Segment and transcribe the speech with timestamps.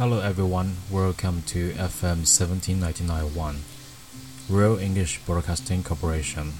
[0.00, 3.56] Hello everyone, welcome to FM 17991,
[4.48, 6.54] Real English Broadcasting Corporation.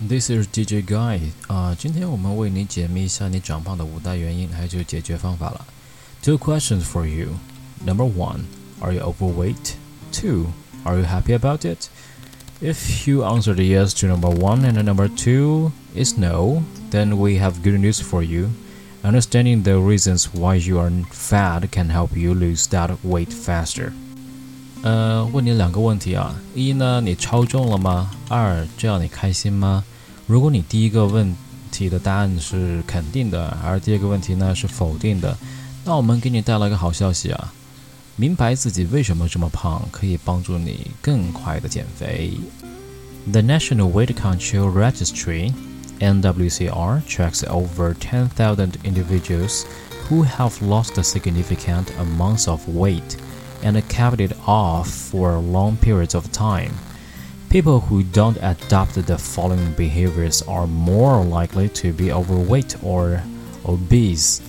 [0.00, 5.66] This is DJ Guy 啊、今天我们为你解密一下你长胖的五大原因，还有解决方法了。
[6.22, 7.34] Two questions for you.
[7.84, 8.44] Number one,
[8.80, 9.74] are you overweight?
[10.10, 10.46] Two,
[10.84, 11.88] are you happy about it?
[12.62, 17.62] If you answered yes to number one and number two is no, then we have
[17.62, 18.52] good news for you.
[19.02, 23.92] Understanding the reasons why you are fat can help you lose that weight faster.
[24.82, 28.10] 呃，问你两个问题啊，一呢，你超重了吗？
[28.28, 29.84] 二，这样你开心吗？
[30.26, 31.34] 如果你第一个问
[31.70, 35.36] 题的答案是肯定的，而第二个问题呢是否定的，
[35.84, 37.52] 那我们给你带来一个好消息啊，
[38.16, 42.32] 明白自己为什么这么胖，可以帮助你更快的减肥。
[43.30, 45.52] The National Weight Control Registry
[45.99, 49.65] NWCR tracks over 10,000 individuals
[50.07, 53.17] who have lost significant amounts of weight
[53.63, 56.73] and kept it off for long periods of time.
[57.49, 63.23] People who don't adopt the following behaviors are more likely to be overweight or
[63.65, 64.41] obese.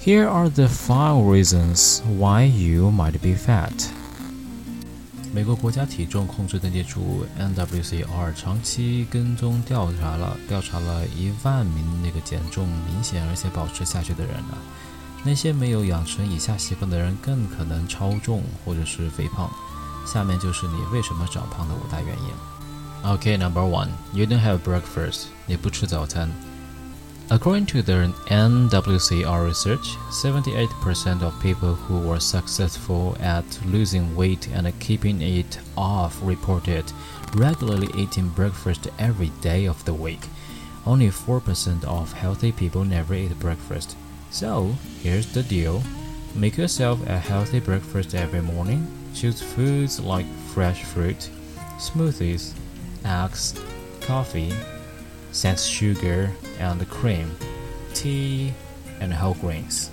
[0.00, 3.92] Here are the five reasons why you might be fat.
[5.34, 14.60] 美国国家体重控制登记处 NWCR 长期跟踪调查了调查了一万名那个减重明显而且保持下去的人啊，
[15.24, 19.50] 那些没有养成以下习惯的人更可能超重或者是肥胖。
[20.06, 23.10] 下面就是你为什么长胖的五大原因。
[23.10, 25.24] OK，Number one, you don't have breakfast.
[25.46, 26.30] 你不吃早餐。
[27.30, 35.22] According to the NWCR research, 78% of people who were successful at losing weight and keeping
[35.22, 36.84] it off reported
[37.34, 40.20] regularly eating breakfast every day of the week.
[40.84, 43.96] Only 4% of healthy people never eat breakfast.
[44.30, 45.82] So, here's the deal.
[46.34, 48.86] Make yourself a healthy breakfast every morning.
[49.14, 51.30] Choose foods like fresh fruit,
[51.78, 52.54] smoothies,
[53.04, 53.54] eggs,
[54.00, 54.52] coffee,
[55.32, 56.28] sans sugar
[56.60, 57.26] and cream,
[57.94, 58.52] tea
[59.00, 59.86] and whole grains.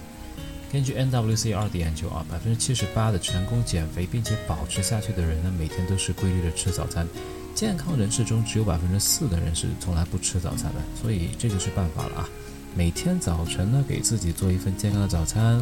[0.71, 7.07] 根据 NWCR 的研究啊，百分之七十八的成功减肥并且保持下去的人呢，每天都是规律的吃早餐。
[7.55, 12.29] 健康人士中只有百分之四的人是从来不吃早餐的，所以这就是办法了啊！
[12.75, 15.59] 每天早晨呢，给自己做一份健康的早餐，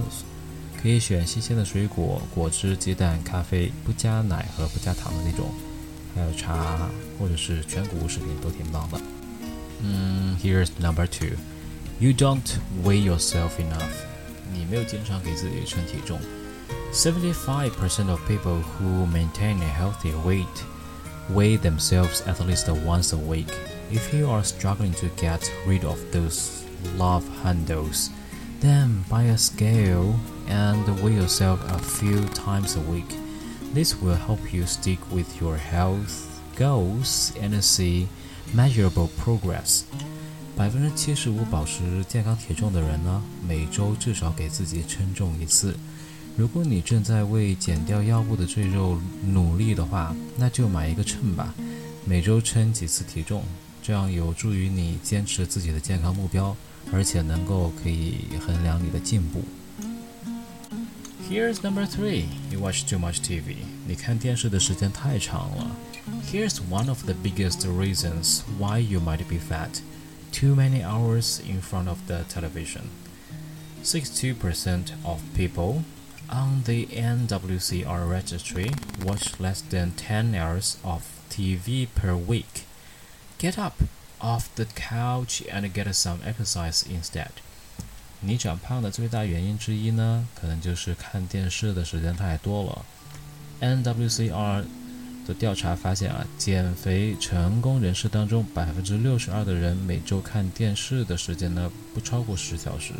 [0.81, 5.49] 可以选新鲜的水果、果汁、鸡蛋、咖啡，不加奶和不加糖的那种，
[6.13, 8.99] 还有茶或者是全谷物食品都挺棒的。
[9.82, 11.36] 嗯，Here's number two.
[12.00, 14.06] You don't weigh yourself enough.
[14.52, 16.20] 你没有经常给自己称体重。
[16.92, 20.46] Seventy-five percent of people who maintain a healthy weight
[21.30, 23.48] weigh themselves at least once a week.
[23.90, 26.64] If you are struggling to get rid of those
[26.98, 28.10] love handles,
[28.60, 30.14] then buy a scale
[30.48, 33.16] and weigh yourself a few times a week.
[33.72, 38.08] This will help you stick with your health goals and see
[38.55, 39.81] measurable progress。
[40.55, 45.75] 百分之七十五保持健康体重的人呢，每周至少给自己称重一次。
[46.35, 51.53] 如果你正在为减掉腰部的赘肉努力的话，那就买一个秤吧，
[52.05, 53.43] 每周称几次体重，
[53.83, 56.55] 这样有助于你坚持自己的健康目标，
[56.91, 59.43] 而且能够可以衡量你的进步。
[61.29, 62.25] Here's number three.
[62.51, 63.57] You watch too much TV.
[63.85, 65.71] 你看电视的时间太长了。
[66.30, 69.82] Here's one of the biggest reasons why you might be fat.
[70.32, 72.90] Too many hours in front of the television.
[73.82, 75.84] 62% of people
[76.30, 78.70] on the NWCR registry
[79.04, 82.64] watch less than 10 hours of TV per week.
[83.38, 83.82] Get up
[84.20, 87.32] off the couch and get some exercise instead.
[88.20, 92.86] 你长胖的最大原因之一呢，可能就是看电视的时间太多了。
[93.60, 94.64] NWCR
[95.26, 102.92] 的调查发现啊，减肥成功人士当中，百分之六十二的人每周看电视的时间呢不超过十小时。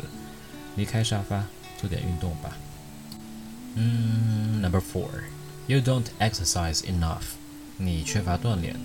[0.75, 1.45] 离开沙发，
[1.77, 2.57] 做点运动吧。
[3.75, 5.09] 嗯，Number four,
[5.67, 7.23] you don't exercise enough.
[7.77, 8.75] 你缺乏锻炼。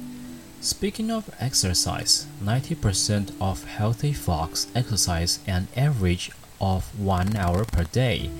[0.60, 8.30] Speaking of exercise, 90% of healthy folks exercise an average of one hour per day.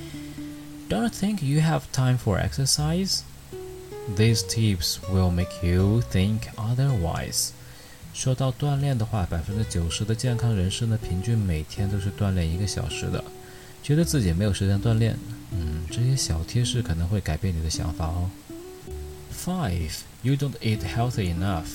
[0.88, 3.20] Don't think you have time for exercise?
[4.16, 7.50] These tips will make you think otherwise.
[8.14, 13.22] 说到锻炼的话，百分之九十的健康人士呢，平均每天都是锻炼一个小时的。
[13.82, 15.16] 觉得自己没有时间锻炼，
[15.52, 18.31] 嗯，这些小贴士可能会改变你的想法哦。
[19.32, 21.69] Five, you don't eat healthy enough.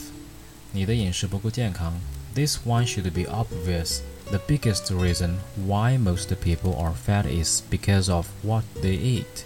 [0.71, 1.99] 你的饮食不够健康。
[2.35, 3.99] this one should be obvious.
[4.31, 5.35] The biggest reason
[5.67, 9.45] why most people are fat is because of what they eat.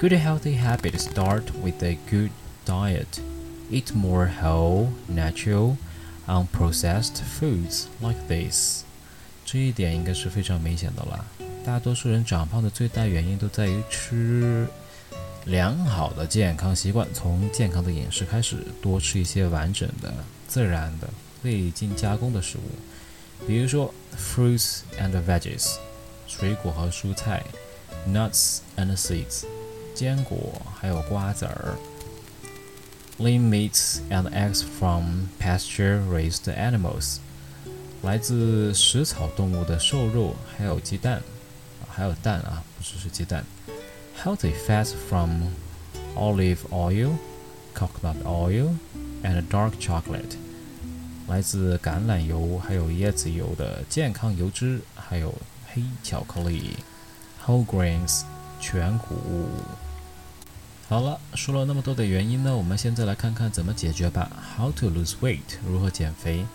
[0.00, 2.30] Good healthy habits start with a good
[2.66, 3.20] diet.
[3.70, 5.76] Eat more whole, natural,
[6.26, 8.82] unprocessed foods like this.
[9.46, 11.24] 这一点应该是非常明显的了。
[11.64, 14.66] 大多数人长胖的最大原因都在于吃
[15.46, 20.12] 良好的健康习惯，从健康的饮食开始，多吃一些完整的、
[20.46, 21.08] 自然的、
[21.42, 25.76] 未经加工的食物，比如说 fruits and veggies，
[26.26, 27.40] 水果和蔬菜；
[28.06, 29.44] nuts and seeds，
[29.94, 31.76] 坚果还有瓜子儿；
[33.18, 37.18] lean meats and eggs from pasture-raised animals，
[38.02, 41.22] 来自食草动物的瘦肉，还有鸡蛋，
[41.88, 43.44] 还有蛋啊，不只是鸡蛋。
[44.22, 45.48] healthy fats from
[46.16, 47.12] olive oil,
[47.74, 48.74] coconut oil,
[49.22, 50.36] and dark chocolate，
[51.28, 55.34] 来自橄榄油还有椰子油的健康油脂，还有
[55.72, 56.76] 黑巧克力，
[57.44, 58.22] whole grains，
[58.59, 59.15] 全谷。
[60.87, 64.29] 好了，说了那么多的原因呢，我们现在来看看怎么解决吧。
[64.57, 65.57] How to lose weight？
[65.67, 66.45] 如何减肥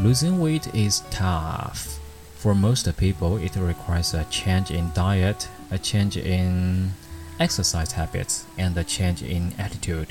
[0.00, 1.98] ？Losing weight is tough.
[2.42, 6.92] For most people, it requires a change in diet, a change in
[7.38, 10.08] exercise habits, and a change in attitude.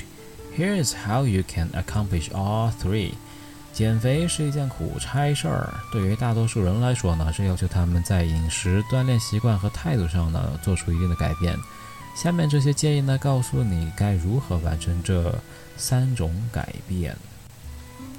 [0.56, 3.14] Here is how you can accomplish all three.
[3.74, 11.56] 减肥是一件苦差事儿，对于大多数人来说呢，是要求他们在饮食、锻炼习惯和态度上呢做出一定的改变。
[12.16, 15.34] 下面这些建议呢，告诉你该如何完成这
[15.76, 17.16] 三种改变。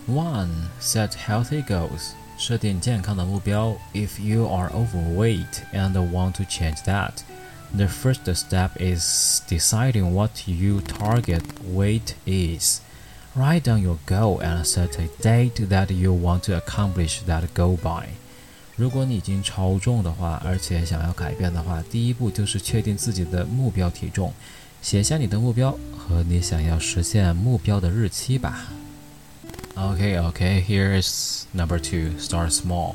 [0.09, 0.49] One,
[0.81, 2.11] set healthy goals.
[2.37, 3.77] 设定健康的目标。
[3.93, 7.13] If you are overweight and want to change that,
[7.73, 11.43] the first step is deciding what your target
[11.73, 12.81] weight is.
[13.36, 17.76] Write down your goal and set a date that you want to accomplish that goal
[17.76, 18.08] by.
[18.76, 24.32] 如果你已经超重的话，而且想要改变的话，第一步就是确定自己的目标体重，
[24.82, 28.72] 写下你的目标和你想要实现目标的日期吧。
[29.76, 32.18] Okay, okay, here is number two.
[32.18, 32.94] Start small.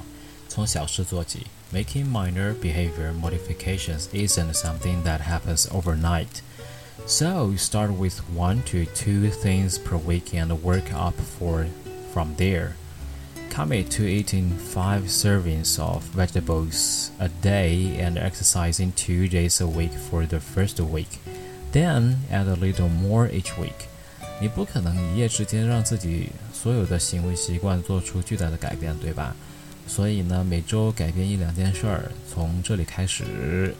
[0.50, 1.48] 从小事做起。
[1.74, 6.28] Making minor behavior modifications isn't something that happens overnight.
[7.06, 11.68] So start with one to two things per week and work up for
[12.14, 12.74] from there.
[13.50, 19.92] Commit to eating five servings of vegetables a day and exercising two days a week
[20.10, 21.20] for the first week.
[21.72, 23.88] Then add a little more each week.
[24.42, 29.34] 你不可能一夜之间让自己所有的行为习惯做出巨大的改变，对吧？
[29.88, 33.76] 所以呢，每周改变一两件事儿，从这里开始，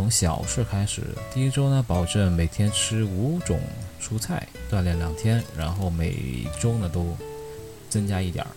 [0.00, 1.02] 从小事开始。
[1.32, 3.60] 第一周呢，保证每天吃五种
[4.00, 7.16] 蔬菜，锻炼两天，然后每周呢都
[7.88, 8.50] 增加一点儿。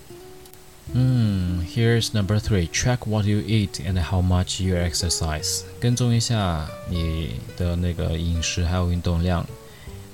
[0.91, 5.61] 嗯，Here's number three: Track what you eat and how much you exercise。
[5.79, 9.45] 跟踪一下你的那个饮食还有运动量。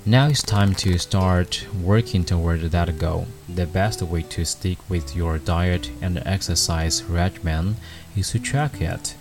[0.04, 3.25] Now it's time to start working toward that goal.
[3.48, 7.75] The best way to stick with your diet and exercise regimen
[8.16, 9.16] is to track it.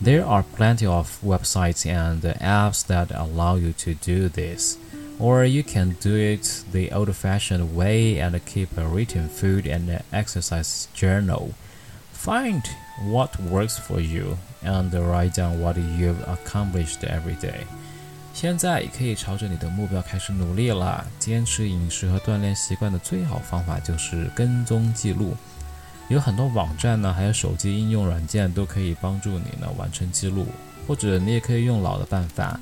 [0.00, 4.76] There are plenty of websites and apps that allow you to do this.
[5.18, 10.02] Or you can do it the old fashioned way and keep a written food and
[10.12, 11.54] exercise journal.
[12.12, 12.62] Find
[13.02, 17.66] what works for you and write down what you've accomplished every day.
[18.34, 21.06] 现在可以朝着你的目标开始努力了。
[21.20, 25.36] 坚持饮食和锻炼习惯的最好方法就是跟踪记录。
[26.09, 30.45] 有很多网站呢，还有手机应用软件都可以帮助你呢完成记录。
[30.87, 32.59] 或者你也可以用老的办法，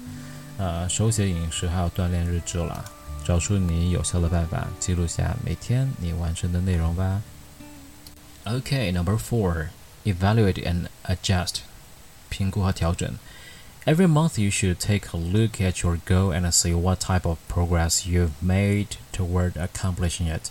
[0.57, 2.83] 呃，手写饮食还有锻炼日志了。
[3.23, 7.21] 找出你有效的办法，记录下每天你完成的内容吧。
[8.43, 9.67] OK，Number four,
[10.03, 11.59] evaluate and adjust，
[12.27, 13.13] 评估和调整。
[13.85, 18.05] Every month, you should take a look at your goal and see what type of progress
[18.05, 20.49] you've made toward accomplishing it.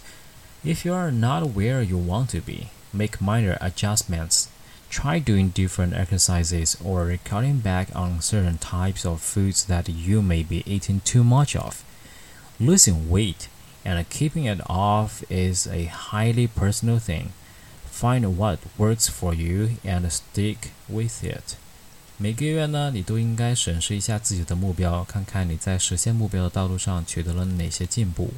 [0.65, 4.48] If you are not where you want to be, make minor adjustments.
[4.90, 10.44] Try doing different exercises or cutting back on certain types of foods that you may
[10.44, 11.84] be eating too much of.
[12.60, 13.48] Losing weight
[13.86, 17.32] and keeping it off is a highly personal thing.
[17.90, 21.56] Find what works for you and stick with it.
[22.18, 28.32] 每个月呢，你都应该审视一下自己的目标，看看你在实现目标的道路上取得了哪些进步。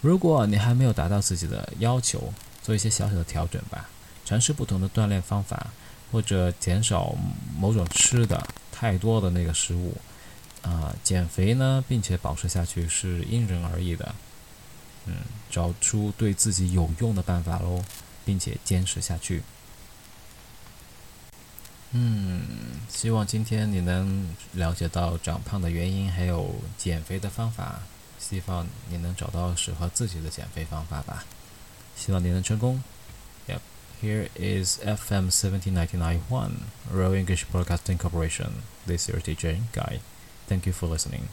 [0.00, 2.32] 如果你还没有达到自己的要求，
[2.65, 3.87] 做一些小小的调整吧，
[4.25, 5.67] 尝试不同的锻炼方法，
[6.11, 7.15] 或者减少
[7.55, 9.95] 某种吃的太多的那个食物。
[10.63, 14.15] 啊，减肥呢，并且保持下去是因人而异的。
[15.05, 15.17] 嗯，
[15.51, 17.83] 找出对自己有用的办法喽。
[18.25, 19.43] 并且坚持下去。
[21.91, 22.41] 嗯，
[22.89, 27.81] 希望今天你能了解到长胖的原因，还有减肥的方法。
[28.19, 31.23] 希望你能找到适合自己的减肥方法吧。
[31.96, 32.82] 希望你能成功。
[33.48, 33.60] Yep.
[34.02, 38.62] Here is FM 17991, Royal English Broadcasting Corporation.
[38.86, 40.00] This is your teacher, Guy.
[40.48, 41.28] Thank you for listening.